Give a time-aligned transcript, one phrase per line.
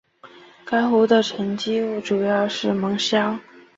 [0.65, 3.37] 该湖的沉积物主要是芒硝。